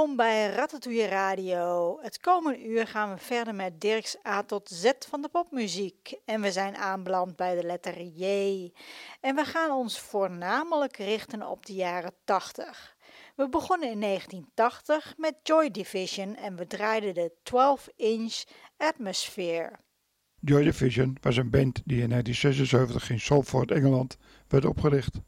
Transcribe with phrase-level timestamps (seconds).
[0.00, 1.98] Welkom bij Ratatouille Radio.
[2.02, 6.14] Het komende uur gaan we verder met Dirks A tot Z van de popmuziek.
[6.24, 8.24] En we zijn aanbeland bij de letter J.
[9.20, 12.96] En we gaan ons voornamelijk richten op de jaren 80.
[13.36, 18.42] We begonnen in 1980 met Joy Division en we draaiden de 12-inch
[18.76, 19.72] Atmosphere.
[20.38, 24.16] Joy Division was een band die in 1976 in Salford, Engeland,
[24.48, 25.20] werd opgericht.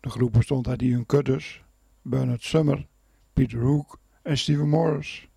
[0.00, 1.62] De groep bestond uit Ian Curtis,
[2.02, 2.90] Bernard Summer,
[3.32, 5.28] Peter Hook en Steven Morris.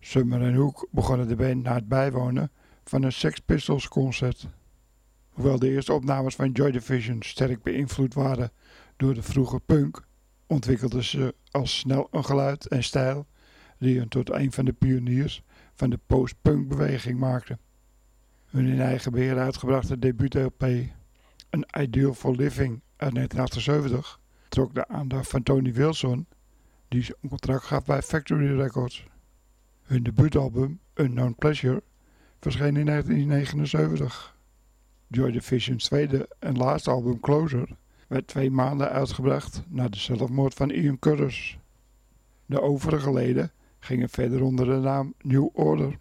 [0.00, 2.50] Summer en Hook begonnen de band na het bijwonen
[2.84, 4.48] van een Sex Pistols concert.
[5.28, 8.52] Hoewel de eerste opnames van Joy Division sterk beïnvloed waren
[8.96, 10.06] door de vroege punk,
[10.46, 13.26] ontwikkelden ze al snel een geluid en stijl
[13.78, 15.42] die hen tot een van de pioniers
[15.74, 17.58] van de post-punk beweging maakte.
[18.44, 20.62] Hun in eigen beheer uitgebrachte debuut-LP,
[21.50, 26.26] An Ideal for Living uit 1978, trok de aandacht van Tony Wilson,
[26.94, 29.06] die een contract gaf bij Factory Records.
[29.82, 31.82] Hun debuutalbum, Unknown Pleasure,
[32.40, 34.36] verscheen in 1979.
[35.08, 37.68] Joy Division's tweede en laatste album Closer
[38.08, 41.58] werd twee maanden uitgebracht na de zelfmoord van Ian Curtis.
[42.46, 45.98] De overige leden gingen verder onder de naam New Order.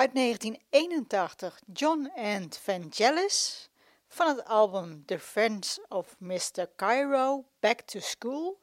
[0.00, 3.70] Uit 1981 John and Vangelis
[4.08, 6.68] van het album The Friends of Mr.
[6.76, 8.60] Cairo Back to School.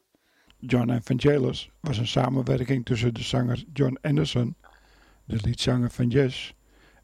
[0.59, 4.55] John Evangelis was een samenwerking tussen de zanger John Anderson,
[5.25, 6.53] de liedzanger van Yes,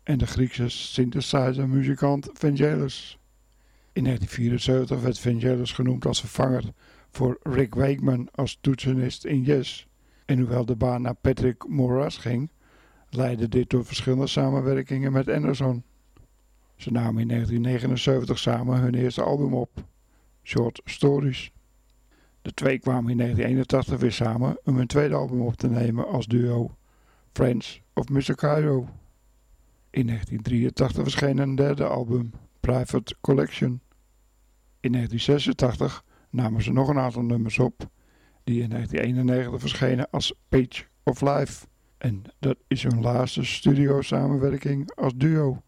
[0.04, 3.18] en de Griekse synthesizer-muzikant Vangelis.
[3.92, 6.64] In 1974 werd Vangelis genoemd als vervanger
[7.12, 9.88] voor Rick Wakeman als toetsenist in Yes.
[10.26, 12.50] En hoewel de baan naar Patrick Moraz ging,
[13.14, 15.84] leidde dit tot verschillende samenwerkingen met Anderson.
[16.76, 19.70] Ze namen in 1979 samen hun eerste album op,
[20.44, 21.52] Short Stories.
[22.42, 26.26] De twee kwamen in 1981 weer samen om hun tweede album op te nemen als
[26.26, 26.76] duo,
[27.34, 28.36] Friends of Mr.
[28.36, 28.88] Cairo.
[29.90, 33.82] In 1983 verscheen een derde album, Private Collection.
[34.80, 37.90] In 1986 namen ze nog een aantal nummers op,
[38.44, 41.66] die in 1991 verschenen als Page of Life.
[42.04, 45.64] En dat is hun laatste studio samenwerking als duo.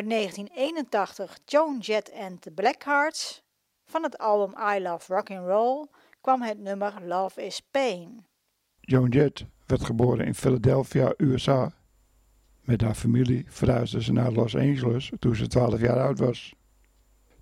[0.00, 3.42] Uit 1981 Joan Jett and the Blackhearts.
[3.84, 5.86] Van het album I Love Rock and Roll
[6.20, 8.24] kwam het nummer Love is Pain.
[8.80, 11.72] Joan Jett werd geboren in Philadelphia, USA.
[12.60, 16.54] Met haar familie verhuisde ze naar Los Angeles toen ze 12 jaar oud was.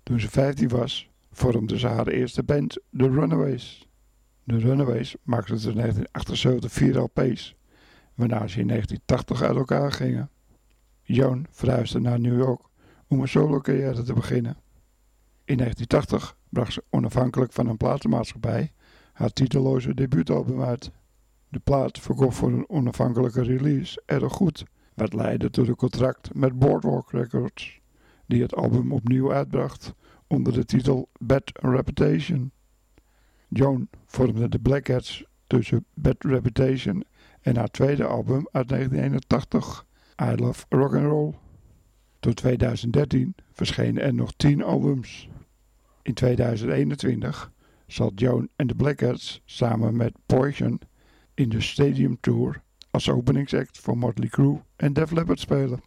[0.03, 3.87] Toen ze 15 was, vormde ze haar eerste band, The Runaways.
[4.43, 7.55] De Runaways maakten in 1978 vier LP's,
[8.15, 10.29] waarna ze in 1980 uit elkaar gingen.
[11.11, 12.61] Joan verhuisde naar New York
[13.07, 14.57] om een solo-carrière te beginnen.
[15.45, 18.71] In 1980 bracht ze onafhankelijk van een platenmaatschappij
[19.13, 20.91] haar titeloze debuutalbum uit.
[21.47, 24.63] De plaat verkocht voor een onafhankelijke release erg goed,
[24.93, 27.79] wat leidde tot een contract met Boardwalk Records,
[28.25, 29.93] die het album opnieuw uitbracht
[30.27, 32.51] onder de titel Bad Reputation.
[33.47, 37.03] Joan vormde de Blackheads tussen Bad Reputation
[37.41, 39.87] en haar tweede album uit 1981,
[40.21, 41.33] I Love Rock'n'Roll.
[42.19, 45.29] Tot 2013 verschenen er nog 10 albums.
[46.01, 47.51] In 2021
[47.87, 50.79] zal Joan en de Blackheads samen met Poison
[51.33, 52.61] in de Stadium Tour
[52.91, 55.81] als openingsact voor Motley Crue en Def Leppard spelen.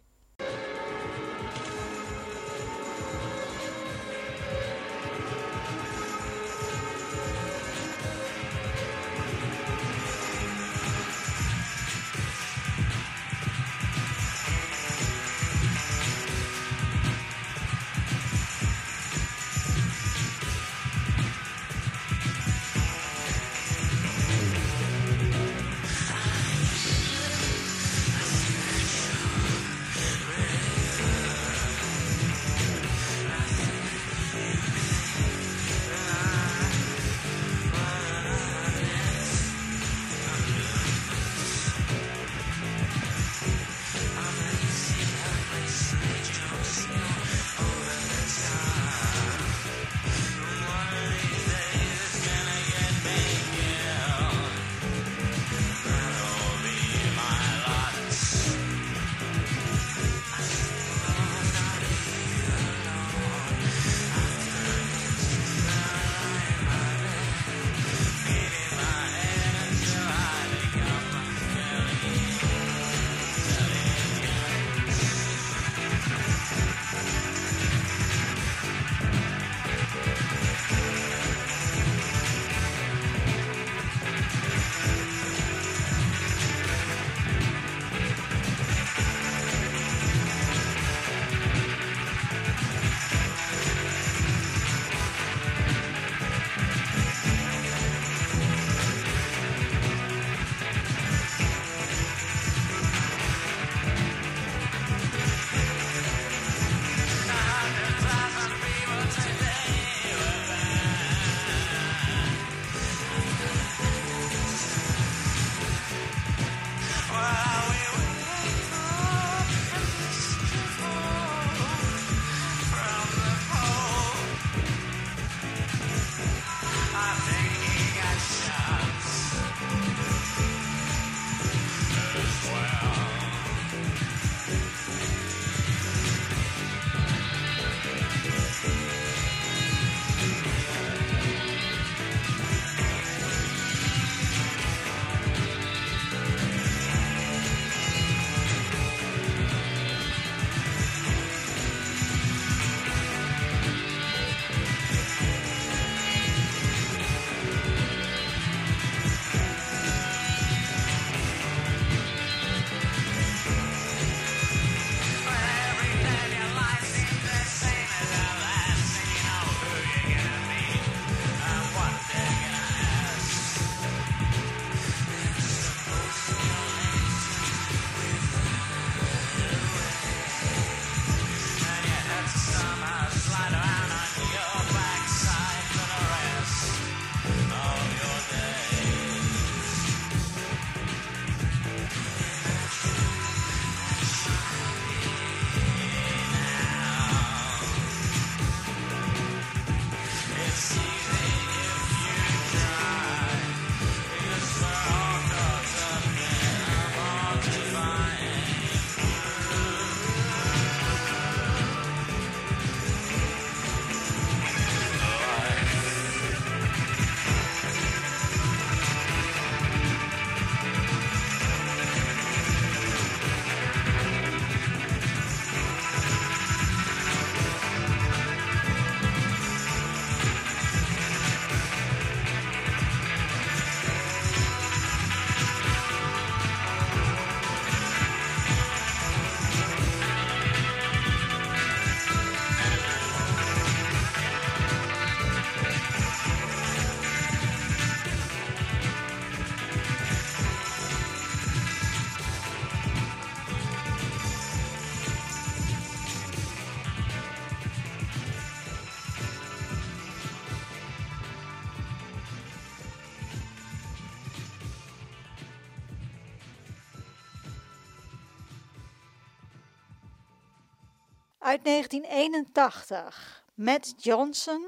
[271.63, 273.43] Uit 1981.
[273.55, 274.65] Matt Johnson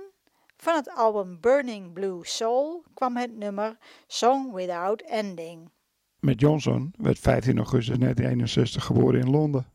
[0.57, 3.77] Van het album Burning Blue Soul kwam het nummer
[4.07, 5.69] Song Without Ending.
[6.19, 9.65] Matt Johnson werd 15 augustus 1961 geboren in Londen.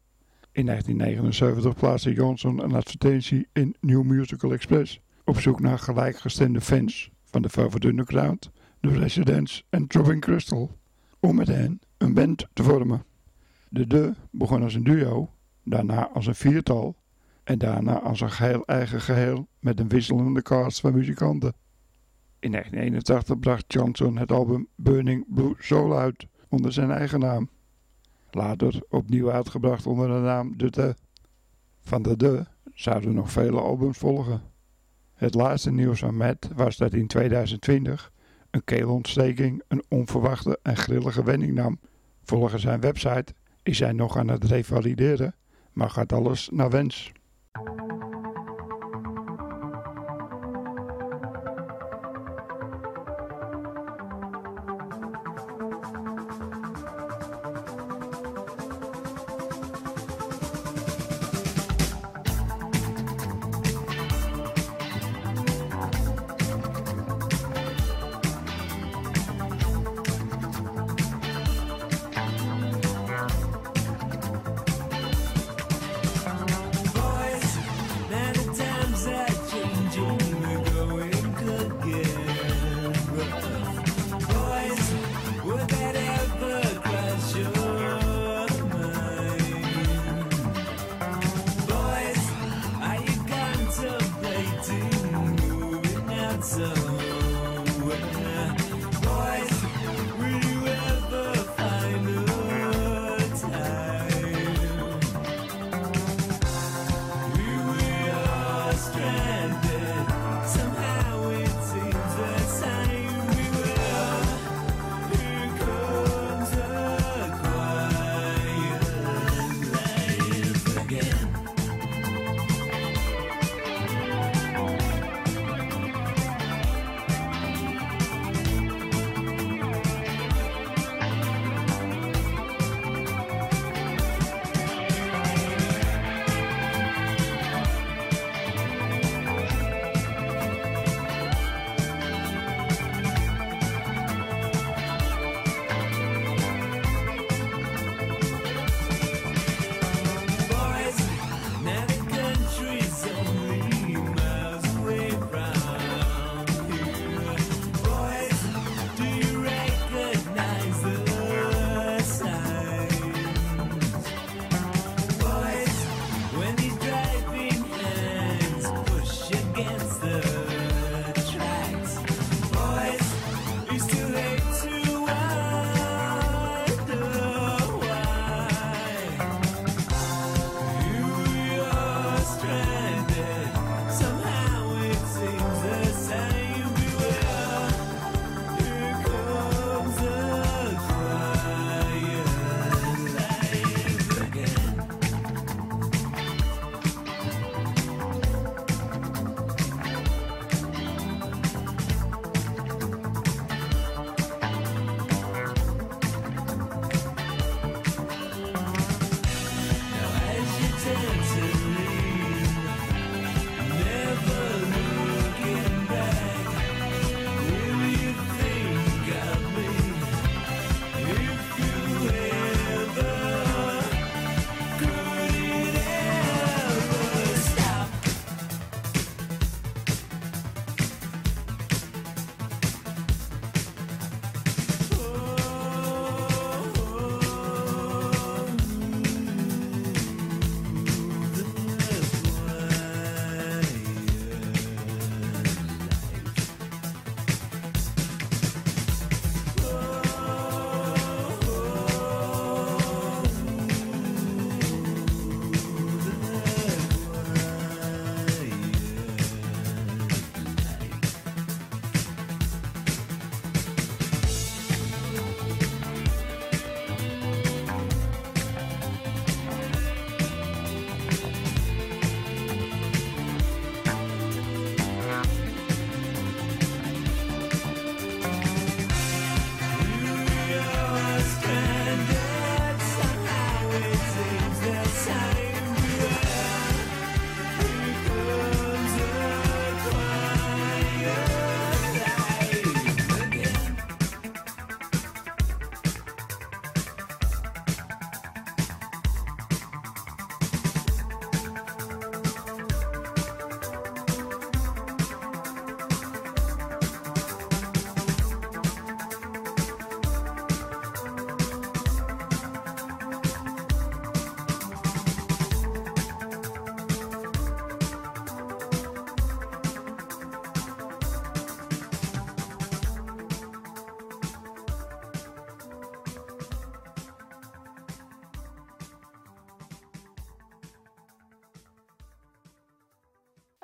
[0.53, 7.11] In 1979 plaatste Johnson een advertentie in New Musical Express op zoek naar gelijkgestemde fans
[7.25, 10.71] van de Velvet Underground, The Residents en Throbbing Crystal,
[11.21, 13.05] om met hen een band te vormen.
[13.69, 15.31] De De begon als een duo,
[15.65, 16.99] daarna als een viertal
[17.51, 21.53] en daarna als een geheel eigen geheel met een wisselende cast van muzikanten.
[22.39, 27.49] In 1981 bracht Johnson het album Burning Blue Soul uit onder zijn eigen naam.
[28.31, 30.95] Later opnieuw uitgebracht onder de naam De De.
[31.81, 34.43] Van De De zouden nog vele albums volgen.
[35.15, 38.13] Het laatste nieuws van Matt was dat in 2020
[38.51, 41.81] een keelontsteking een onverwachte en grillige wending nam.
[42.23, 45.35] Volgens zijn website is hij nog aan het revalideren,
[45.73, 47.13] maar gaat alles naar wens.
[47.57, 48.00] Thank you.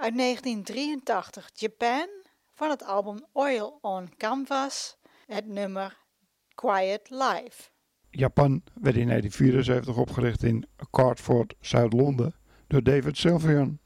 [0.07, 2.09] Uit 1983 Japan
[2.55, 5.97] van het album Oil on Canvas het nummer
[6.55, 7.71] Quiet Life.
[8.11, 12.35] Japan werd in 1974 opgericht in Cartford, Zuid-Londen,
[12.67, 13.79] door David Sylvian.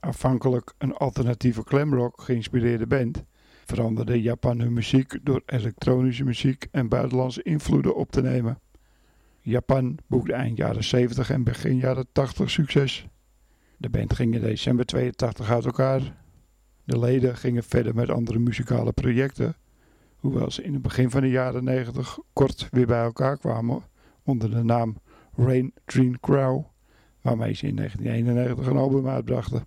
[0.00, 3.24] Afhankelijk een alternatieve glamrock geïnspireerde band,
[3.64, 8.60] veranderde Japan hun muziek door elektronische muziek en buitenlandse invloeden op te nemen.
[9.40, 13.06] Japan boekte eind jaren 70 en begin jaren 80 succes.
[13.80, 16.00] De band ging in december 82 uit elkaar.
[16.84, 19.56] De leden gingen verder met andere muzikale projecten,
[20.16, 23.82] hoewel ze in het begin van de jaren 90 kort weer bij elkaar kwamen
[24.22, 24.96] onder de naam
[25.36, 26.64] Rain Dream Crow,
[27.20, 29.66] waarmee ze in 1991 een album uitbrachten.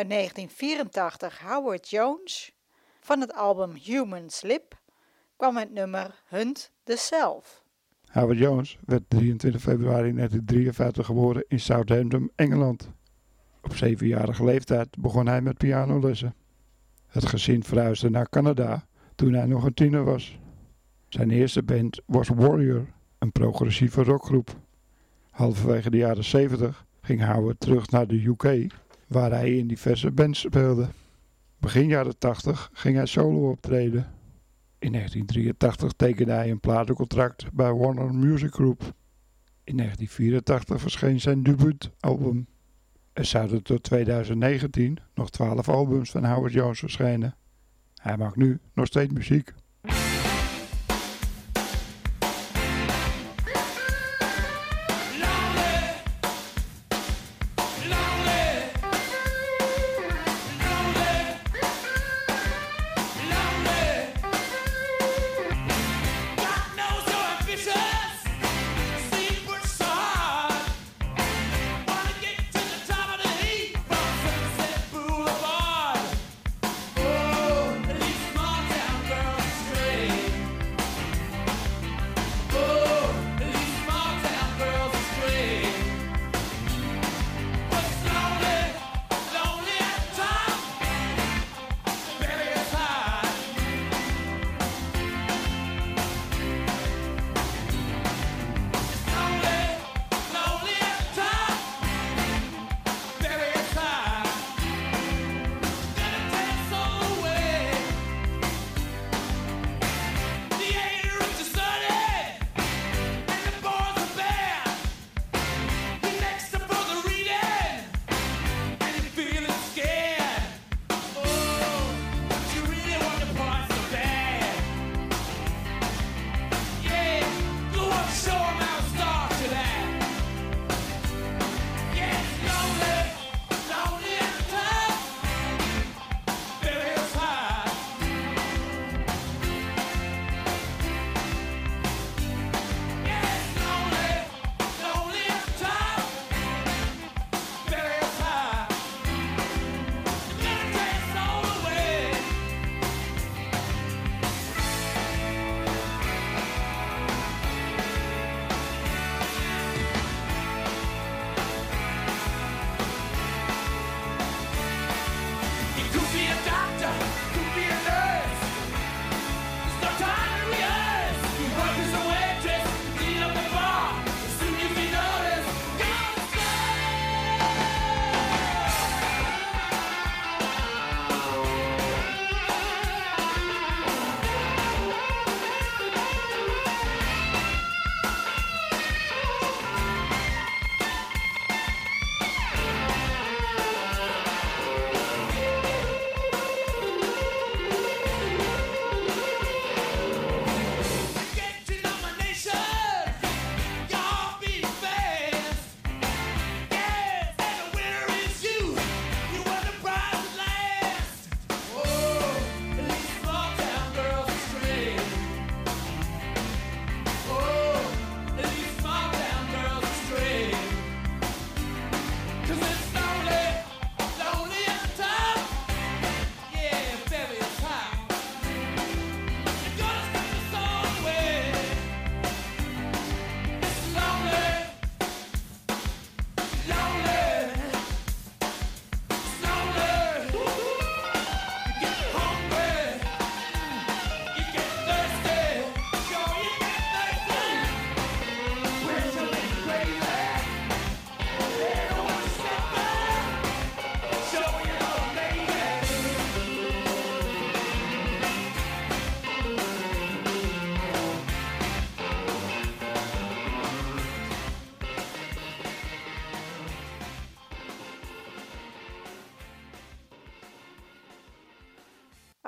[0.00, 2.52] Uit 1984 Howard Jones
[3.00, 4.80] van het album Human Slip
[5.36, 7.64] kwam het nummer Hunt the Self.
[8.06, 12.90] Howard Jones werd 23 februari 1953 geboren in Southampton, Engeland.
[13.62, 16.34] Op zevenjarige leeftijd begon hij met pianolessen.
[17.06, 20.38] Het gezin verhuisde naar Canada toen hij nog een tiener was.
[21.08, 22.86] Zijn eerste band was Warrior,
[23.18, 24.50] een progressieve rockgroep.
[25.30, 28.72] Halverwege de jaren 70 ging Howard terug naar de UK,
[29.10, 30.88] waar hij in diverse bands speelde.
[31.58, 34.06] Begin jaren 80 ging hij solo optreden.
[34.78, 38.80] In 1983 tekende hij een platencontract bij Warner Music Group.
[39.64, 42.46] In 1984 verscheen zijn debuutalbum.
[43.12, 47.36] Er zouden tot 2019 nog 12 albums van Howard Jones verschijnen.
[47.94, 49.52] Hij maakt nu nog steeds muziek.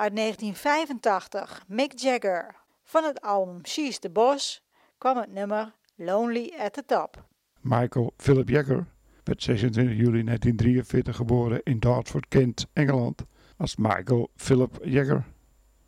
[0.02, 2.54] Uit 1985, Mick Jagger.
[2.82, 4.62] Van het album She's the Boss
[4.98, 7.26] kwam het nummer Lonely at the Top.
[7.60, 8.86] Michael Philip Jagger
[9.24, 13.24] werd 26 juli 1943 geboren in Dartford, Kent, Engeland,
[13.56, 15.24] als Michael Philip Jagger.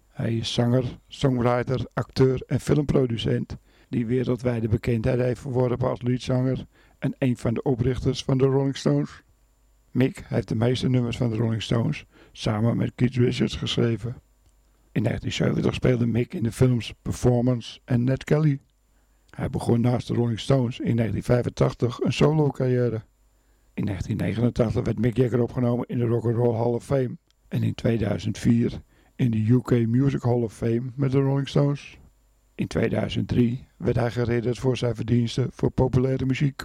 [0.08, 3.56] Hij is zanger, songwriter, acteur en filmproducent
[3.88, 6.66] die wereldwijde bekendheid heeft verworven als liedzanger
[6.98, 9.22] en een van de oprichters van de Rolling Stones.
[9.90, 12.06] Mick heeft de meeste nummers van de Rolling Stones
[12.36, 14.16] samen met Keith Richards geschreven.
[14.92, 18.60] In 1970 speelde Mick in de films Performance en Ned Kelly.
[19.30, 23.02] Hij begon naast de Rolling Stones in 1985 een solo-carrière.
[23.74, 27.16] In 1989 werd Mick Jagger opgenomen in de Rock and Roll Hall of Fame
[27.48, 28.80] en in 2004
[29.16, 31.98] in de UK Music Hall of Fame met de Rolling Stones.
[32.54, 36.64] In 2003 werd hij geridderd voor zijn verdiensten voor populaire muziek.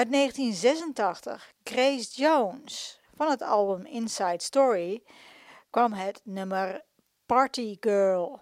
[0.00, 5.02] Uit 1986, Grace Jones van het album Inside Story,
[5.70, 6.84] kwam het nummer
[7.26, 8.40] Party Girl.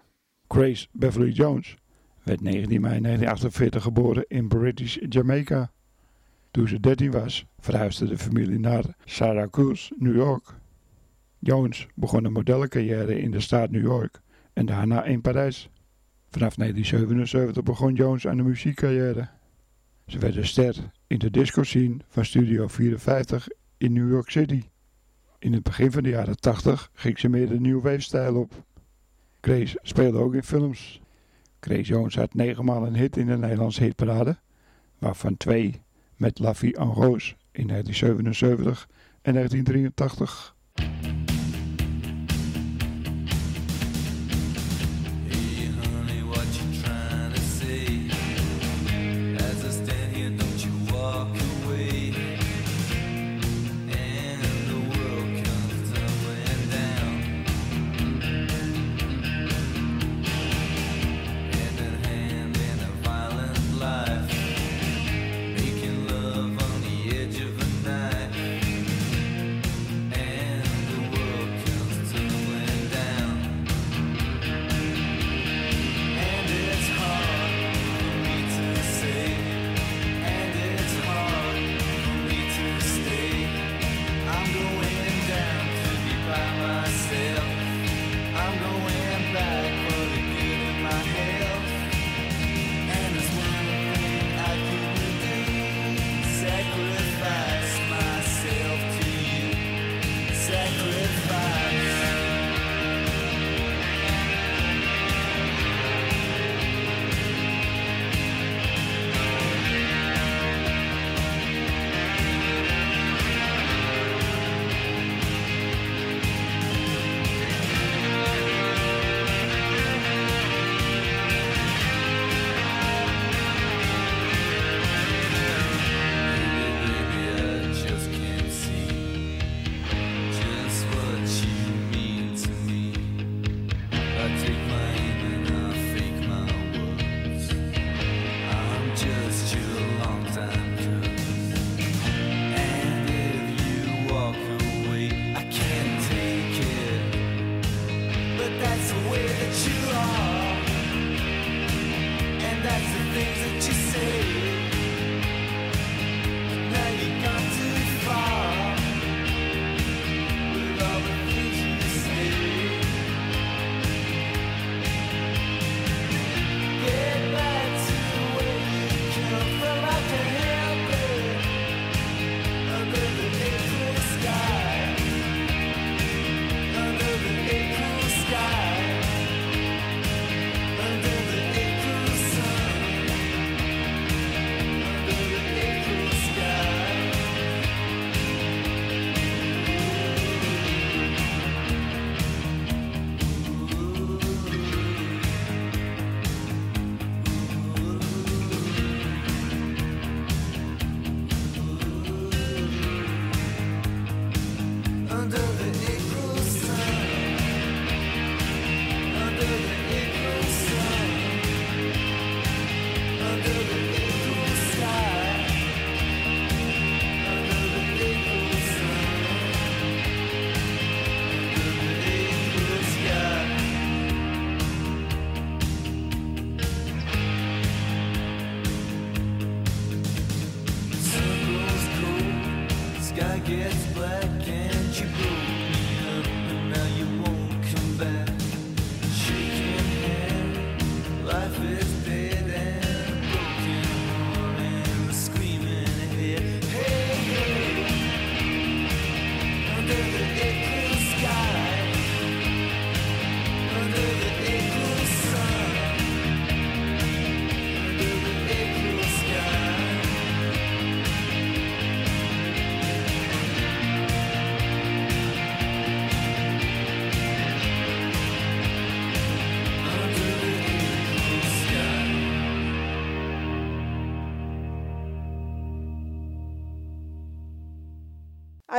[0.48, 1.76] Grace Beverly Jones
[2.22, 5.70] werd 19 mei 1948 geboren in British Jamaica.
[6.50, 10.54] Toen ze 13 was, verhuisde de familie naar Syracuse, New York.
[11.38, 14.20] Jones begon een modellencarrière in de staat New York
[14.52, 15.70] en daarna in Parijs.
[16.30, 19.37] Vanaf 1977 begon Jones aan de muziekcarrière.
[20.08, 24.62] Ze werden ster in de disco scene van Studio 54 in New York City.
[25.38, 28.64] In het begin van de jaren 80 ging ze meer de new wave stijl op.
[29.40, 31.00] Grace speelde ook in films.
[31.60, 34.38] Grace Jones had negenmaal een hit in de Nederlandse hitparade,
[34.98, 35.82] waarvan twee
[36.16, 38.88] met La Vie en Rose in 1977
[39.22, 40.56] en 1983.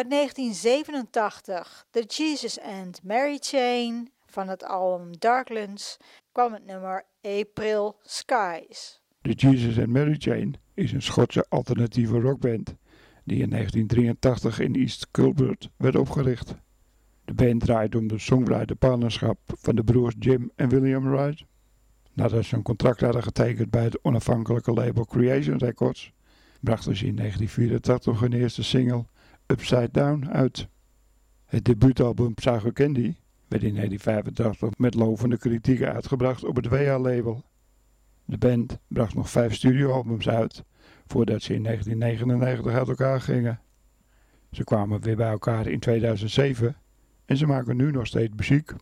[0.09, 5.97] 1987, The Jesus and Mary Chain van het album Darklands,
[6.31, 9.01] kwam het nummer April Skies.
[9.21, 12.75] The Jesus and Mary Chain is een Schotse alternatieve rockband
[13.23, 16.55] die in 1983 in East Culbert werd opgericht.
[17.25, 21.45] De band draait om de songwriterpartnerschap van de broers Jim en William Wright.
[22.13, 26.13] Nadat ze een contract hadden getekend bij het onafhankelijke label Creation Records,
[26.59, 29.05] brachten ze in 1984 hun eerste single
[29.51, 30.67] Upside Down uit.
[31.45, 33.15] Het debuutalbum Psycho Candy
[33.47, 37.43] werd in 1985 met lovende kritieken uitgebracht op het WA-label.
[38.25, 40.63] De band bracht nog vijf studioalbums uit
[41.07, 43.59] voordat ze in 1999 uit elkaar gingen.
[44.51, 46.75] Ze kwamen weer bij elkaar in 2007
[47.25, 48.73] en ze maken nu nog steeds muziek.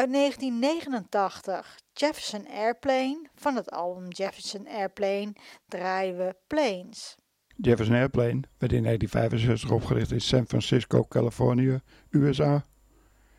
[0.00, 3.26] Uit 1989 Jefferson Airplane.
[3.34, 5.32] Van het album Jefferson Airplane
[5.68, 7.16] draaien we Planes.
[7.56, 11.80] Jefferson Airplane werd in 1965 opgericht in San Francisco, Californië,
[12.10, 12.64] USA.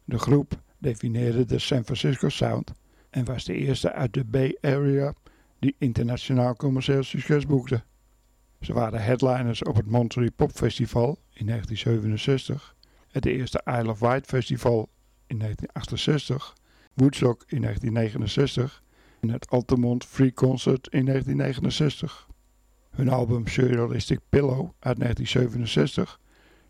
[0.05, 2.71] De groep definieerde de San Francisco Sound
[3.09, 5.13] en was de eerste uit de Bay Area
[5.59, 7.83] die internationaal commercieel succes boekte.
[8.59, 12.75] Ze waren headliners op het Monterey Pop Festival in 1967,
[13.11, 14.89] het eerste Isle of Wight Festival
[15.31, 16.53] in 1968,
[16.93, 18.83] Woodstock in 1969
[19.19, 22.27] en het Altamont Free Concert in 1969.
[22.89, 26.19] Hun album Surrealistic Pillow uit 1967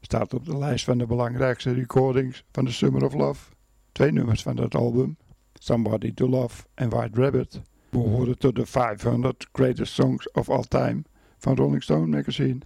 [0.01, 3.51] staat op de lijst van de belangrijkste recordings van de Summer of Love.
[3.91, 5.17] Twee nummers van dat album,
[5.53, 11.01] Somebody to Love en White Rabbit, behoren tot de 500 Greatest Songs of All Time
[11.37, 12.59] van Rolling Stone magazine.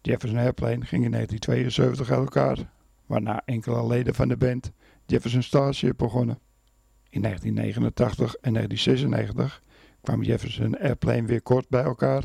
[0.00, 2.70] Jefferson Airplane ging in 1972 uit elkaar,
[3.06, 4.72] waarna enkele leden van de band
[5.10, 6.38] Jefferson Starship begonnen.
[7.08, 9.62] In 1989 en 1996
[10.00, 12.22] kwam Jefferson Airplane weer kort bij elkaar.